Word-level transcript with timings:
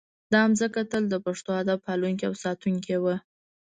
دا 0.33 0.41
ځمکه 0.59 0.81
تل 0.91 1.03
د 1.09 1.15
پښتو 1.25 1.49
ادب 1.61 1.79
پالونکې 1.87 2.23
او 2.29 2.33
ساتونکې 2.43 2.95
وه 3.03 3.15